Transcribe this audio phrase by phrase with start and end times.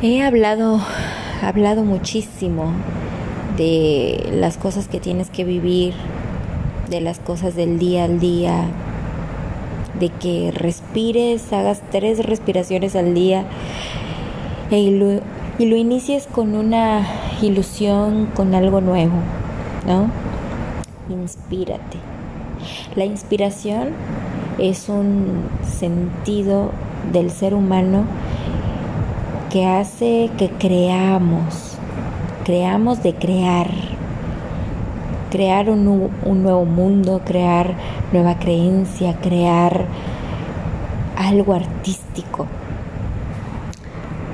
[0.00, 0.80] He hablado,
[1.42, 2.70] hablado muchísimo
[3.56, 5.92] de las cosas que tienes que vivir,
[6.88, 8.66] de las cosas del día al día,
[9.98, 13.44] de que respires, hagas tres respiraciones al día
[14.70, 15.20] y lo,
[15.58, 17.04] y lo inicies con una
[17.42, 19.16] ilusión, con algo nuevo,
[19.84, 20.12] ¿no?
[21.12, 21.98] Inspírate.
[22.94, 23.88] La inspiración
[24.58, 26.70] es un sentido
[27.12, 28.04] del ser humano
[29.48, 31.78] que hace que creamos,
[32.44, 33.68] creamos de crear,
[35.30, 37.74] crear un, un, nuevo mundo, crear
[38.12, 39.86] nueva creencia, crear
[41.16, 42.46] algo artístico.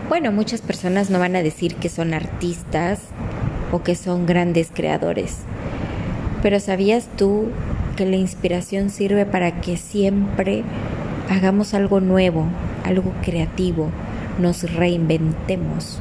[0.08, 3.00] Bueno, muchas personas no van a decir que son artistas
[3.72, 5.38] o que son grandes creadores,
[6.42, 7.48] pero ¿sabías tú
[7.96, 10.64] que la inspiración sirve para que siempre
[11.30, 12.46] hagamos algo nuevo,
[12.84, 13.90] algo creativo?
[14.38, 16.00] Nos reinventemos.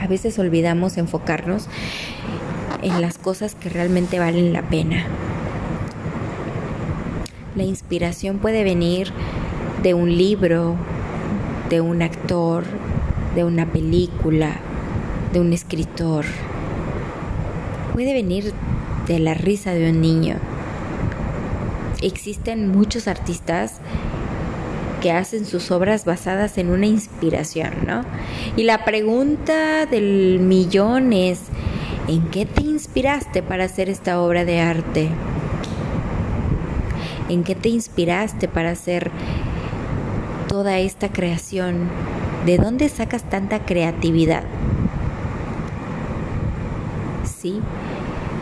[0.00, 1.68] A veces olvidamos enfocarnos
[2.82, 5.04] en las cosas que realmente valen la pena.
[7.56, 9.12] La inspiración puede venir
[9.82, 10.76] de un libro,
[11.70, 12.64] de un actor,
[13.34, 14.56] de una película,
[15.32, 16.24] de un escritor.
[17.92, 18.52] Puede venir
[19.06, 20.36] de la risa de un niño.
[22.02, 23.80] Existen muchos artistas
[25.04, 28.06] que hacen sus obras basadas en una inspiración, ¿no?
[28.56, 31.40] Y la pregunta del millón es,
[32.08, 35.10] ¿en qué te inspiraste para hacer esta obra de arte?
[37.28, 39.10] ¿En qué te inspiraste para hacer
[40.48, 41.90] toda esta creación?
[42.46, 44.44] ¿De dónde sacas tanta creatividad?
[47.24, 47.60] Sí,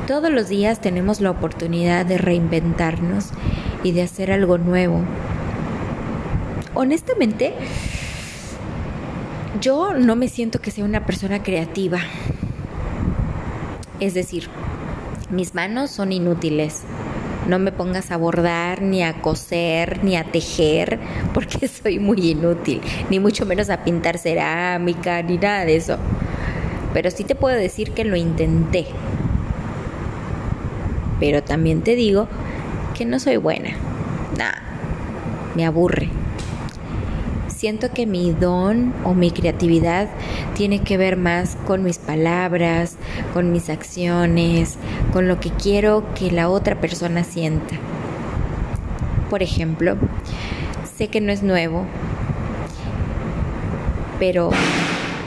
[0.07, 3.31] todos los días tenemos la oportunidad de reinventarnos
[3.83, 5.01] y de hacer algo nuevo
[6.75, 7.55] honestamente,
[9.61, 12.01] yo no me siento que sea una persona creativa.
[14.01, 14.49] Es decir,
[15.31, 16.83] mis manos son inútiles.
[17.47, 20.99] No me pongas a bordar, ni a coser, ni a tejer,
[21.35, 22.81] porque soy muy inútil.
[23.11, 25.99] Ni mucho menos a pintar cerámica, ni nada de eso.
[26.93, 28.87] Pero sí te puedo decir que lo intenté.
[31.21, 32.29] Pero también te digo
[32.95, 33.71] que no soy buena.
[34.37, 34.61] Nada,
[35.55, 36.22] me aburre
[37.63, 40.09] siento que mi don o mi creatividad
[40.57, 42.97] tiene que ver más con mis palabras,
[43.33, 44.79] con mis acciones,
[45.13, 47.77] con lo que quiero que la otra persona sienta.
[49.31, 49.97] Por ejemplo,
[50.97, 51.87] sé que no es nuevo,
[54.19, 54.51] pero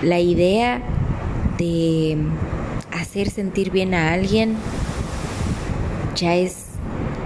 [0.02, 0.82] la idea
[1.58, 2.18] de
[2.92, 4.58] hacer sentir bien a alguien
[6.18, 6.66] ya es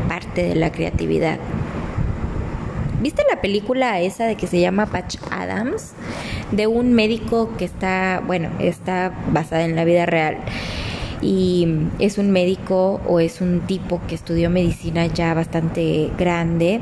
[0.08, 1.40] parte de la creatividad.
[3.02, 5.94] ¿Viste la película esa de que se llama Patch Adams?
[6.52, 10.38] De un médico que está, bueno, está basada en la vida real.
[11.22, 11.68] Y
[12.00, 16.80] es un médico o es un tipo que estudió medicina ya bastante grande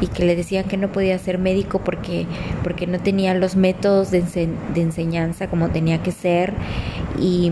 [0.00, 2.26] y que le decían que no podía ser médico porque,
[2.62, 4.22] porque no tenía los métodos de,
[4.74, 6.52] de enseñanza como tenía que ser.
[7.18, 7.50] Y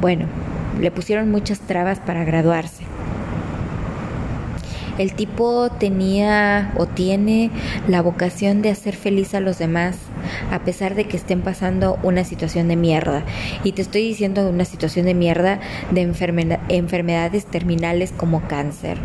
[0.00, 0.26] bueno,
[0.80, 2.91] le pusieron muchas trabas para graduarse.
[4.98, 7.50] El tipo tenía o tiene
[7.88, 9.96] la vocación de hacer feliz a los demás,
[10.50, 13.24] a pesar de que estén pasando una situación de mierda.
[13.64, 15.60] Y te estoy diciendo una situación de mierda
[15.90, 16.02] de
[16.68, 18.98] enfermedades terminales como cáncer.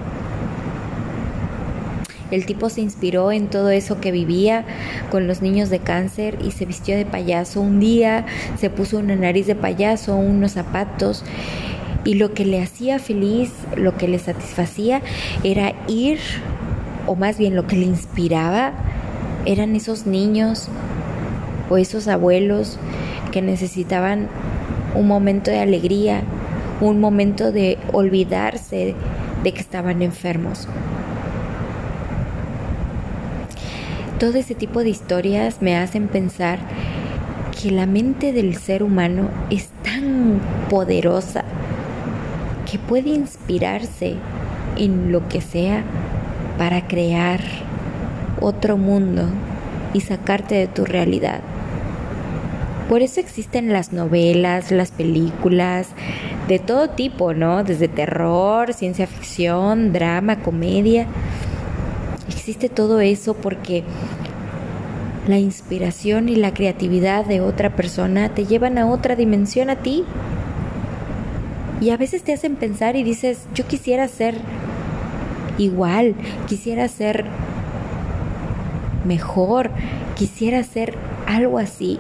[2.32, 4.66] El tipo se inspiró en todo eso que vivía
[5.10, 7.62] con los niños de cáncer y se vistió de payaso.
[7.62, 8.26] Un día
[8.60, 11.24] se puso una nariz de payaso, unos zapatos
[12.08, 15.02] y lo que le hacía feliz, lo que le satisfacía
[15.44, 16.20] era ir,
[17.06, 18.72] o más bien lo que le inspiraba,
[19.46, 20.70] eran esos niños
[21.70, 22.80] o esos abuelos
[23.34, 24.30] que necesitaban
[24.96, 26.22] un momento de alegría,
[26.80, 28.96] un momento de olvidarse
[29.44, 30.70] de que estaban enfermos.
[34.18, 36.60] Todo ese tipo de historias me hacen pensar
[37.62, 40.40] que la mente del ser humano es tan
[40.70, 41.44] poderosa
[42.70, 44.16] que puede inspirarse
[44.78, 45.84] en lo que sea
[46.58, 47.40] para crear
[48.42, 49.24] otro mundo
[49.94, 51.40] y sacarte de tu realidad.
[52.90, 55.90] Por eso existen las novelas, las películas,
[56.48, 57.64] de todo tipo, ¿no?
[57.64, 61.06] Desde terror, ciencia ficción, drama, comedia.
[62.30, 63.84] Existe todo eso porque
[65.28, 70.06] la inspiración y la creatividad de otra persona te llevan a otra dimensión a ti
[71.80, 74.36] y a veces te hacen pensar y dices, yo quisiera ser
[75.58, 76.16] igual,
[76.48, 77.26] quisiera ser
[79.06, 79.70] mejor,
[80.16, 80.96] quisiera ser
[81.28, 82.00] algo así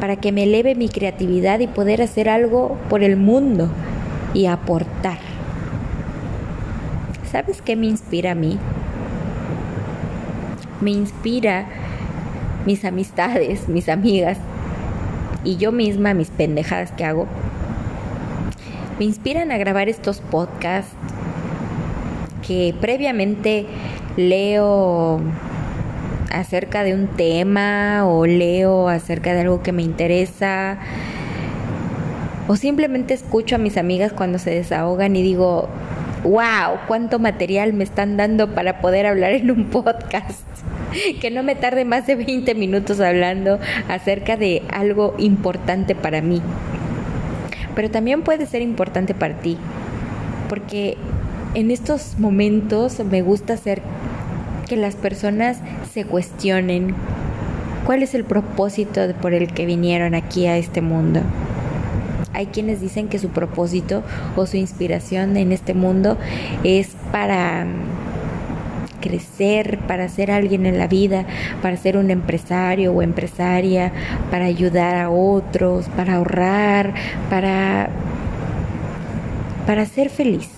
[0.00, 3.70] para que me eleve mi creatividad y poder hacer algo por el mundo
[4.34, 5.18] y aportar.
[7.30, 8.58] ¿Sabes qué me inspira a mí?
[10.80, 11.66] Me inspira
[12.66, 14.38] mis amistades, mis amigas
[15.42, 17.26] y yo misma mis pendejadas que hago.
[18.98, 20.94] Me inspiran a grabar estos podcasts
[22.46, 23.66] que previamente
[24.16, 25.20] leo
[26.30, 30.78] acerca de un tema o leo acerca de algo que me interesa
[32.46, 35.68] o simplemente escucho a mis amigas cuando se desahogan y digo,
[36.24, 40.42] wow, cuánto material me están dando para poder hablar en un podcast.
[41.20, 43.58] Que no me tarde más de 20 minutos hablando
[43.88, 46.40] acerca de algo importante para mí.
[47.74, 49.58] Pero también puede ser importante para ti.
[50.48, 50.96] Porque
[51.54, 53.82] en estos momentos me gusta hacer
[54.68, 55.58] que las personas
[55.92, 56.94] se cuestionen
[57.84, 61.20] cuál es el propósito por el que vinieron aquí a este mundo.
[62.32, 64.02] Hay quienes dicen que su propósito
[64.36, 66.18] o su inspiración en este mundo
[66.64, 67.66] es para
[69.04, 71.26] crecer, para ser alguien en la vida,
[71.60, 73.92] para ser un empresario o empresaria,
[74.30, 76.94] para ayudar a otros, para ahorrar,
[77.28, 77.90] para
[79.66, 80.48] para ser feliz.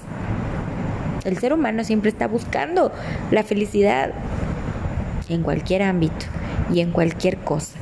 [1.25, 2.93] El ser humano siempre está buscando
[3.31, 4.13] la felicidad
[5.29, 6.27] en cualquier ámbito
[6.73, 7.79] y en cualquier cosa.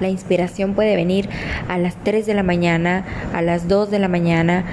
[0.00, 1.28] La inspiración puede venir
[1.68, 3.04] a las 3 de la mañana,
[3.34, 4.64] a las 2 de la mañana,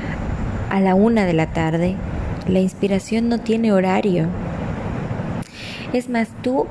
[0.69, 1.95] a la 1 de la tarde.
[2.47, 4.27] La inspiración no tiene horario.
[5.93, 6.67] Es más, tú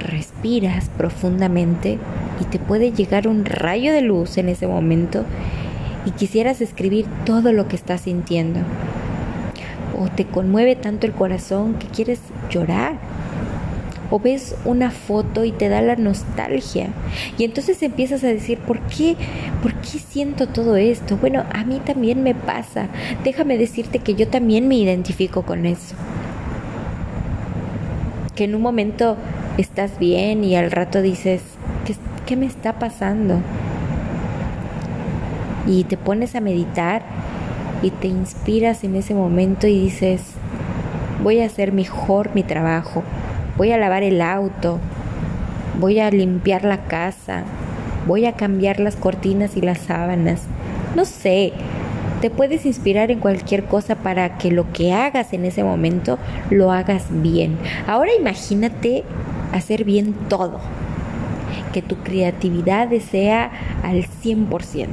[0.00, 1.98] respiras profundamente
[2.40, 5.24] y te puede llegar un rayo de luz en ese momento
[6.06, 8.60] y quisieras escribir todo lo que estás sintiendo
[9.98, 12.98] o te conmueve tanto el corazón que quieres llorar.
[14.10, 16.88] O ves una foto y te da la nostalgia.
[17.36, 19.16] Y entonces empiezas a decir, ¿por qué?
[19.62, 21.16] ¿Por qué siento todo esto?
[21.18, 22.88] Bueno, a mí también me pasa.
[23.24, 25.94] Déjame decirte que yo también me identifico con eso.
[28.34, 29.16] Que en un momento
[29.58, 31.42] estás bien y al rato dices,
[31.84, 31.94] ¿qué,
[32.24, 33.40] qué me está pasando?
[35.66, 37.02] Y te pones a meditar
[37.82, 40.22] y te inspiras en ese momento y dices,
[41.22, 43.02] voy a hacer mejor mi trabajo,
[43.58, 44.78] voy a lavar el auto,
[45.78, 47.42] voy a limpiar la casa,
[48.06, 50.44] voy a cambiar las cortinas y las sábanas.
[50.96, 51.52] No sé,
[52.22, 56.18] te puedes inspirar en cualquier cosa para que lo que hagas en ese momento
[56.48, 57.58] lo hagas bien.
[57.86, 59.04] Ahora imagínate
[59.52, 60.60] hacer bien todo,
[61.74, 63.50] que tu creatividad sea
[63.82, 64.88] al 100%.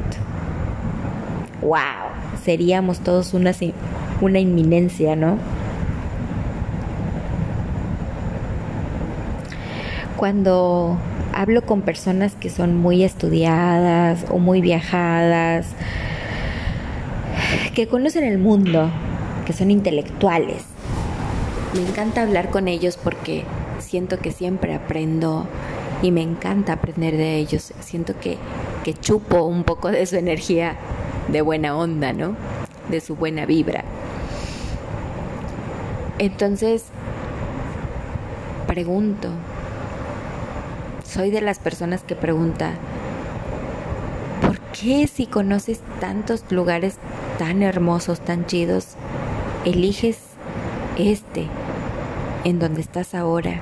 [1.62, 2.16] ¡Wow!
[2.46, 3.52] seríamos todos una,
[4.22, 5.38] una inminencia, ¿no?
[10.18, 10.98] Cuando
[11.34, 15.68] hablo con personas que son muy estudiadas o muy viajadas,
[17.74, 18.90] que conocen el mundo,
[19.46, 20.64] que son intelectuales,
[21.74, 23.44] me encanta hablar con ellos porque
[23.80, 25.46] siento que siempre aprendo
[26.02, 27.74] y me encanta aprender de ellos.
[27.82, 28.38] Siento que,
[28.86, 30.78] que chupo un poco de su energía
[31.28, 32.36] de buena onda, ¿no?
[32.90, 33.84] De su buena vibra.
[36.18, 36.86] Entonces,
[38.68, 39.30] pregunto,
[41.16, 42.72] soy de las personas que pregunta,
[44.42, 46.98] ¿por qué si conoces tantos lugares
[47.40, 48.96] tan hermosos, tan chidos,
[49.64, 50.20] eliges
[50.98, 51.48] este
[52.44, 53.62] en donde estás ahora?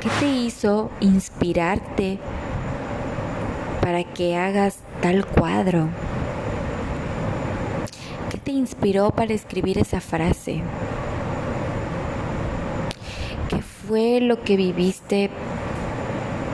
[0.00, 2.18] ¿Qué te hizo inspirarte
[3.82, 5.88] para que hagas tal cuadro?
[8.30, 10.62] ¿Qué te inspiró para escribir esa frase?
[13.50, 15.30] ¿Qué fue lo que viviste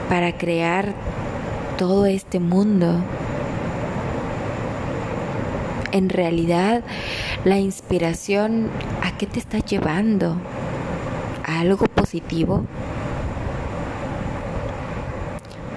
[0.09, 0.93] para crear
[1.79, 3.01] todo este mundo?
[5.93, 6.83] En realidad,
[7.45, 8.69] la inspiración,
[9.03, 10.37] ¿a qué te está llevando?
[11.47, 12.65] ¿A algo positivo?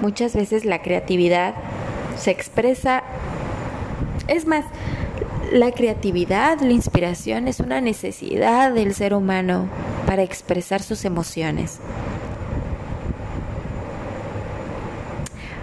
[0.02, 1.54] Muchas veces la creatividad
[2.18, 3.02] se expresa,
[4.28, 4.64] es más,
[5.52, 9.68] la creatividad, la inspiración es una necesidad del ser humano
[10.06, 11.80] para expresar sus emociones.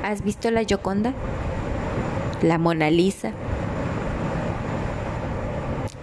[0.04, 1.14] ¿Has visto la Gioconda?
[2.42, 3.32] La Mona Lisa.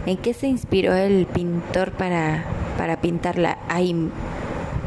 [0.06, 2.44] ¿En qué se inspiró el pintor para,
[2.78, 3.58] para pintarla?
[3.68, 3.94] Hay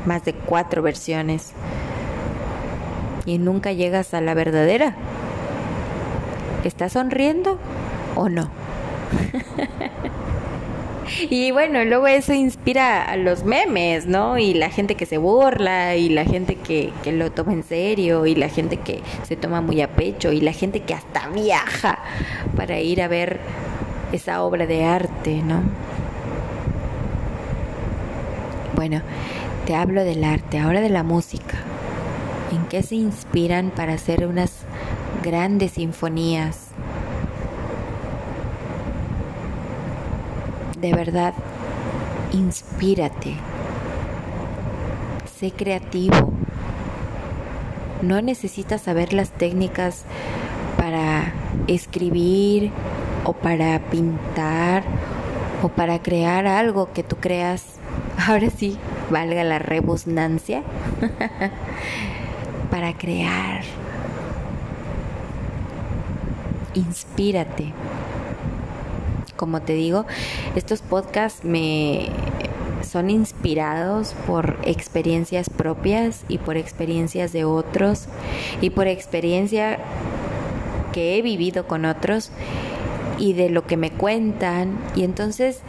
[0.05, 1.53] más de cuatro versiones.
[3.25, 4.95] Y nunca llegas a la verdadera.
[6.63, 7.59] ¿Estás sonriendo
[8.15, 8.49] o no?
[11.29, 14.37] y bueno, luego eso inspira a los memes, ¿no?
[14.37, 18.25] Y la gente que se burla, y la gente que, que lo toma en serio,
[18.25, 21.99] y la gente que se toma muy a pecho, y la gente que hasta viaja
[22.55, 23.39] para ir a ver
[24.11, 25.61] esa obra de arte, ¿no?
[28.75, 29.01] Bueno,
[29.65, 31.57] te hablo del arte, ahora de la música.
[32.51, 34.51] ¿En qué se inspiran para hacer unas
[35.23, 36.62] grandes sinfonías?
[40.83, 41.33] De verdad,
[42.33, 43.37] inspírate.
[45.39, 46.33] Sé creativo.
[48.01, 50.03] No necesitas saber las técnicas
[50.75, 51.31] para
[51.67, 52.71] escribir
[53.23, 54.83] o para pintar
[55.61, 57.63] o para crear algo que tú creas.
[58.27, 58.77] Ahora sí,
[59.09, 60.63] valga la rebusnancia.
[62.69, 63.61] para crear.
[66.73, 67.71] Inspírate.
[69.43, 70.05] Como te digo,
[70.55, 72.07] estos podcasts me
[72.81, 78.05] son inspirados por experiencias propias y por experiencias de otros
[78.61, 79.79] y por experiencia
[80.93, 82.31] que he vivido con otros
[83.17, 84.77] y de lo que me cuentan.
[84.95, 85.59] Y entonces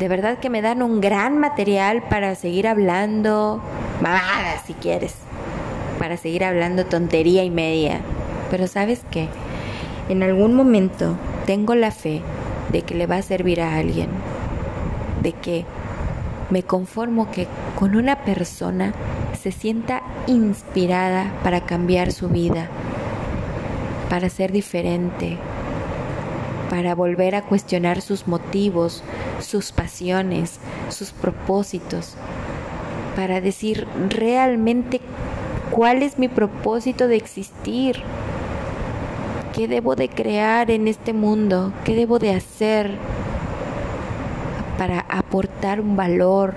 [0.00, 3.62] de verdad que me dan un gran material para seguir hablando
[4.00, 5.14] mamadas si quieres
[6.00, 8.00] para seguir hablando tontería y media.
[8.50, 9.28] Pero sabes qué
[10.08, 12.22] en algún momento tengo la fe
[12.76, 14.08] de que le va a servir a alguien
[15.22, 15.64] de que
[16.50, 18.92] me conformo que con una persona
[19.40, 22.68] se sienta inspirada para cambiar su vida
[24.08, 25.36] para ser diferente,
[26.70, 29.02] para volver a cuestionar sus motivos,
[29.40, 32.14] sus pasiones, sus propósitos,
[33.14, 35.00] para decir realmente
[35.70, 38.02] cuál es mi propósito de existir,
[39.56, 42.90] qué debo de crear en este mundo, qué debo de hacer
[44.76, 46.52] para aportar un valor,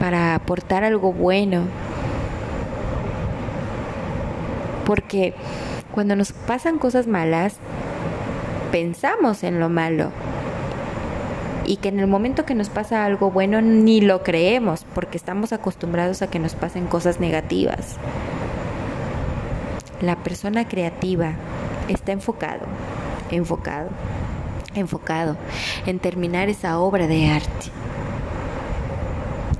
[0.00, 1.62] para aportar algo bueno.
[4.84, 5.34] Porque
[5.92, 7.58] cuando nos pasan cosas malas,
[8.72, 10.10] pensamos en lo malo.
[11.66, 15.52] Y que en el momento que nos pasa algo bueno ni lo creemos porque estamos
[15.52, 17.96] acostumbrados a que nos pasen cosas negativas.
[20.00, 21.34] La persona creativa
[21.88, 22.66] está enfocado,
[23.30, 23.88] enfocado,
[24.74, 25.36] enfocado
[25.86, 27.70] en terminar esa obra de arte.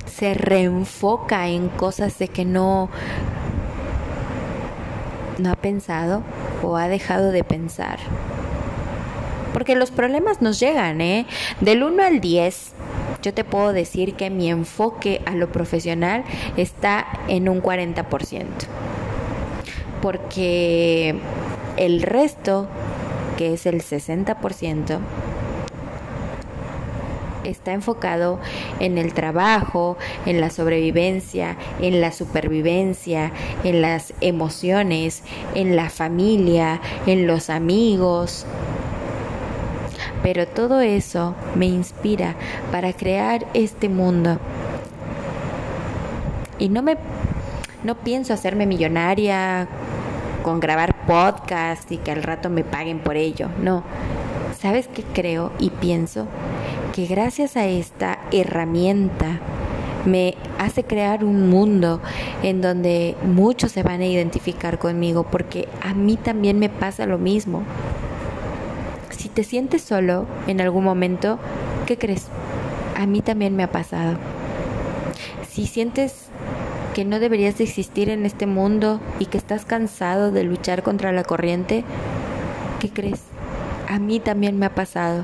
[0.05, 2.89] Se reenfoca en cosas de que no
[5.37, 6.23] no ha pensado
[6.63, 7.99] o ha dejado de pensar.
[9.53, 11.25] Porque los problemas nos llegan, ¿eh?
[11.61, 12.73] Del 1 al 10,
[13.21, 16.23] yo te puedo decir que mi enfoque a lo profesional
[16.57, 18.45] está en un 40%.
[20.01, 21.19] Porque
[21.77, 22.67] el resto,
[23.37, 24.99] que es el 60%,
[27.43, 28.39] está enfocado
[28.79, 33.31] en el trabajo, en la sobrevivencia, en la supervivencia,
[33.63, 35.23] en las emociones,
[35.55, 38.45] en la familia, en los amigos.
[40.23, 42.35] Pero todo eso me inspira
[42.71, 44.39] para crear este mundo.
[46.59, 46.97] Y no me
[47.83, 49.67] no pienso hacerme millonaria
[50.47, 53.49] con grabar podcast y que al rato me paguen por ello.
[53.61, 53.83] No.
[54.57, 56.25] ¿Sabes qué creo y pienso?
[56.93, 59.41] que gracias a esta herramienta
[60.05, 61.99] me hace crear un mundo
[62.43, 67.17] en donde muchos se van a identificar conmigo porque a mí también me pasa lo
[67.17, 67.63] mismo.
[69.09, 71.39] Si te sientes solo en algún momento,
[71.85, 72.27] ¿qué crees?
[72.95, 74.15] A mí también me ha pasado.
[75.49, 76.26] Si sientes
[76.97, 81.11] que no deberías de existir en este mundo y que estás cansado de luchar contra
[81.11, 81.83] la corriente,
[82.79, 83.21] ¿qué crees?
[83.87, 85.23] A mí también me ha pasado.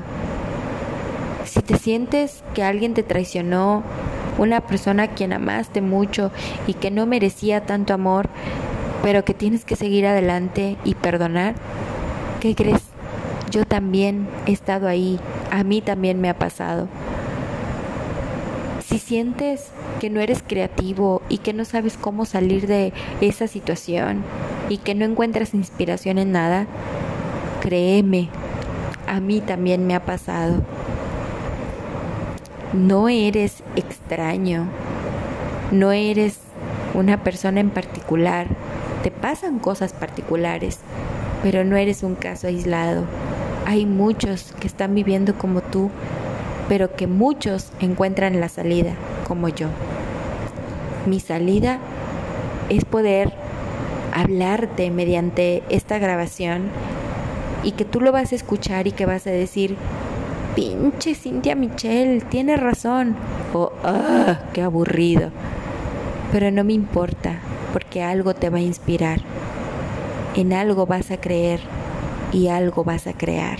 [1.46, 3.82] Si te sientes que alguien te traicionó,
[4.38, 6.30] una persona a quien amaste mucho
[6.68, 8.28] y que no merecía tanto amor,
[9.02, 11.56] pero que tienes que seguir adelante y perdonar,
[12.38, 12.82] ¿qué crees?
[13.50, 15.18] Yo también he estado ahí,
[15.50, 16.86] a mí también me ha pasado.
[18.86, 24.22] Si sientes que no eres creativo y que no sabes cómo salir de esa situación
[24.68, 26.66] y que no encuentras inspiración en nada,
[27.60, 28.28] créeme,
[29.06, 30.62] a mí también me ha pasado.
[32.72, 34.66] No eres extraño,
[35.70, 36.38] no eres
[36.94, 38.48] una persona en particular,
[39.02, 40.80] te pasan cosas particulares,
[41.42, 43.04] pero no eres un caso aislado.
[43.66, 45.90] Hay muchos que están viviendo como tú,
[46.68, 48.94] pero que muchos encuentran la salida,
[49.24, 49.68] como yo.
[51.06, 51.78] Mi salida
[52.68, 53.32] es poder
[54.12, 56.68] hablarte mediante esta grabación
[57.62, 59.76] y que tú lo vas a escuchar y que vas a decir,
[60.54, 63.16] pinche Cintia Michelle, tiene razón.
[63.52, 65.30] O, ah, qué aburrido.
[66.32, 67.40] Pero no me importa,
[67.72, 69.20] porque algo te va a inspirar.
[70.36, 71.60] En algo vas a creer
[72.32, 73.58] y algo vas a crear.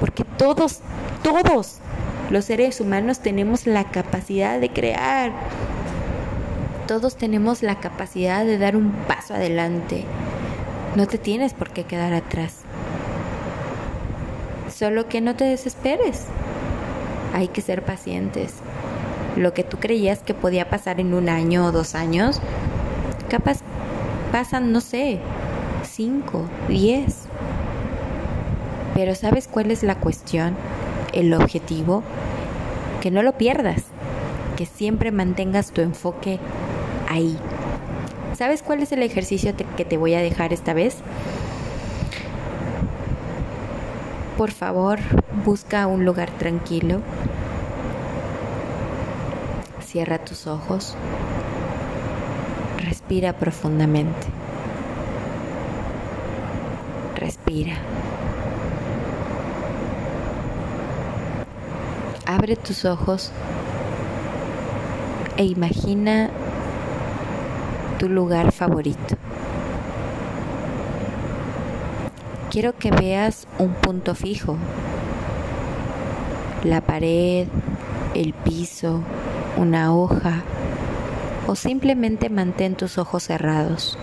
[0.00, 0.80] Porque todos,
[1.22, 1.80] todos
[2.30, 5.32] los seres humanos tenemos la capacidad de crear.
[6.88, 10.04] Todos tenemos la capacidad de dar un paso adelante.
[10.96, 12.60] No te tienes por qué quedar atrás.
[14.74, 16.24] Solo que no te desesperes.
[17.32, 18.54] Hay que ser pacientes.
[19.36, 22.40] Lo que tú creías que podía pasar en un año o dos años,
[23.28, 23.58] capaz
[24.32, 25.20] pasan, no sé,
[25.84, 27.26] cinco, diez.
[28.94, 30.56] Pero ¿sabes cuál es la cuestión?
[31.16, 32.02] El objetivo.
[33.00, 33.84] Que no lo pierdas.
[34.56, 36.38] Que siempre mantengas tu enfoque
[37.08, 37.38] ahí.
[38.36, 40.96] ¿Sabes cuál es el ejercicio que te voy a dejar esta vez?
[44.36, 44.98] Por favor,
[45.46, 47.00] busca un lugar tranquilo.
[49.80, 50.94] Cierra tus ojos.
[52.76, 54.26] Respira profundamente.
[57.14, 57.76] Respira.
[62.36, 63.32] Abre tus ojos
[65.38, 66.28] e imagina
[67.98, 69.16] tu lugar favorito.
[72.56, 74.56] quiero que veas un punto fijo.
[76.64, 77.48] La pared,
[78.14, 79.02] el piso,
[79.58, 80.42] una hoja
[81.46, 83.98] o simplemente mantén tus ojos cerrados.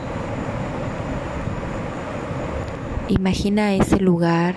[3.10, 4.54] Imagina ese lugar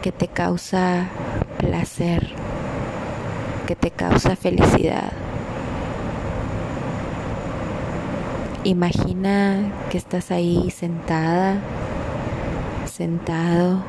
[0.00, 1.08] que te causa
[1.58, 2.26] placer,
[3.66, 5.12] que te causa felicidad.
[8.64, 11.60] Imagina que estás ahí sentada
[12.96, 13.82] sentado,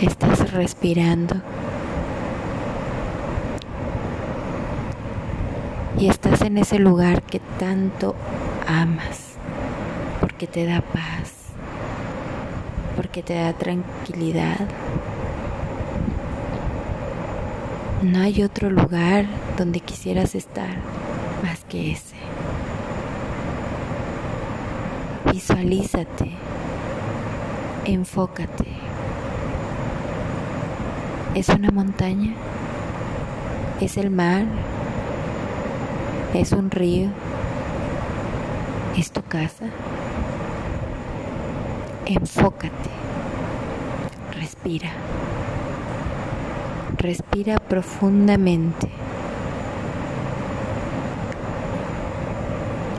[0.00, 1.36] estás respirando.
[5.96, 8.16] Y estás en ese lugar que tanto
[8.66, 9.36] amas,
[10.20, 11.34] porque te da paz,
[13.00, 14.58] porque te da tranquilidad.
[18.02, 19.24] No hay otro lugar
[19.56, 20.68] donde quisieras estar
[21.42, 22.16] más que ese.
[25.32, 26.32] Visualízate,
[27.86, 28.66] enfócate.
[31.34, 32.34] ¿Es una montaña?
[33.80, 34.44] ¿Es el mar?
[36.34, 37.08] ¿Es un río?
[38.94, 39.70] ¿Es tu casa?
[42.10, 42.90] Enfócate.
[44.32, 44.90] Respira.
[46.98, 48.88] Respira profundamente.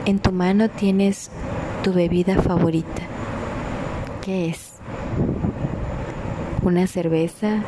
[0.06, 1.30] En tu mano tienes
[1.82, 3.02] tu bebida favorita.
[4.22, 4.72] ¿Qué es?
[6.62, 7.58] ¿Una cerveza?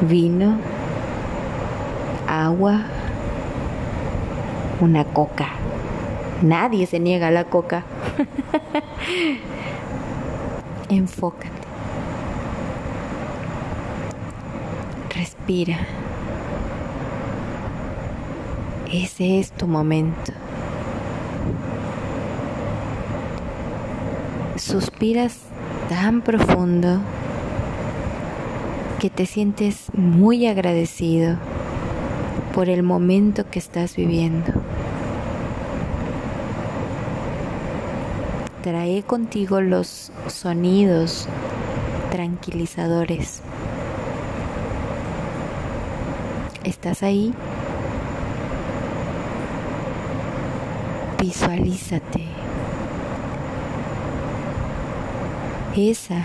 [0.00, 0.56] ¿Vino?
[2.26, 2.80] ¿Agua?
[4.80, 5.48] ¿Una coca?
[6.40, 7.84] Nadie se niega a la coca.
[10.88, 11.50] Enfócate.
[15.14, 15.78] Respira.
[18.92, 20.32] Ese es tu momento.
[24.58, 25.38] suspiras
[25.88, 26.98] tan profundo
[28.98, 31.36] que te sientes muy agradecido
[32.54, 34.52] por el momento que estás viviendo.
[38.66, 41.28] Trae contigo los sonidos
[42.10, 43.40] tranquilizadores.
[46.64, 47.32] ¿Estás ahí?
[51.20, 52.24] Visualízate.
[55.76, 56.24] Esa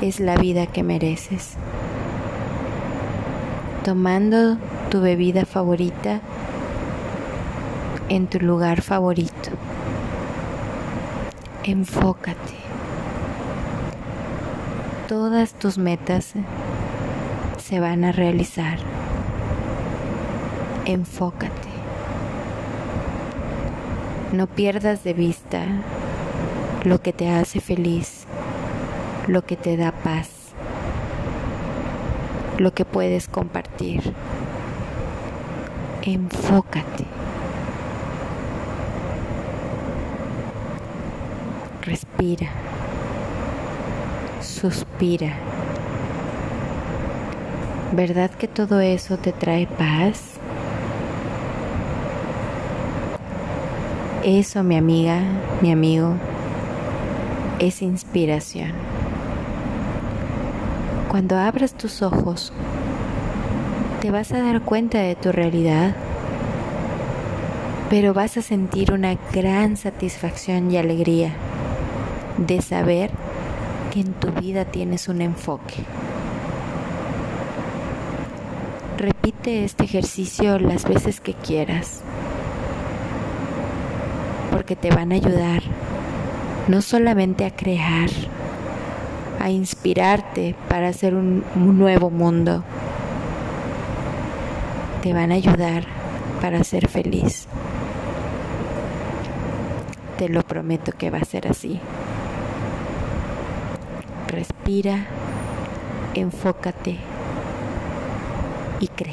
[0.00, 1.50] es la vida que mereces.
[3.84, 4.56] Tomando
[4.88, 6.22] tu bebida favorita
[8.08, 9.27] en tu lugar favorito.
[11.68, 12.56] Enfócate.
[15.06, 16.32] Todas tus metas
[17.58, 18.78] se van a realizar.
[20.86, 21.68] Enfócate.
[24.32, 25.64] No pierdas de vista
[26.84, 28.26] lo que te hace feliz
[29.28, 30.30] lo que te da paz,
[32.56, 34.14] lo que puedes compartir.
[36.02, 37.17] Enfócate.
[42.18, 42.50] Respira.
[44.40, 45.36] Suspira.
[47.92, 50.32] ¿Verdad que todo eso te trae paz?
[54.24, 55.20] Eso, mi amiga,
[55.62, 56.14] mi amigo,
[57.60, 58.72] es inspiración.
[61.08, 62.52] Cuando abras tus ojos,
[64.00, 65.94] te vas a dar cuenta de tu realidad,
[67.88, 71.32] pero vas a sentir una gran satisfacción y alegría
[72.38, 73.10] de saber
[73.92, 75.74] que en tu vida tienes un enfoque.
[78.96, 82.00] Repite este ejercicio las veces que quieras,
[84.50, 85.62] porque te van a ayudar
[86.68, 88.10] no solamente a crear,
[89.40, 92.62] a inspirarte para hacer un, nuevo mundo,
[95.02, 95.84] te van a ayudar
[96.42, 97.46] para ser feliz.
[100.18, 101.80] Te lo prometo que va a ser así.
[104.68, 105.06] Respira,
[106.12, 106.98] enfócate
[108.80, 109.07] y crea.